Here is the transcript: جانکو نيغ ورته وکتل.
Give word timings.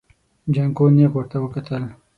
جانکو 0.53 0.83
نيغ 0.95 1.11
ورته 1.17 1.37
وکتل. 1.39 1.83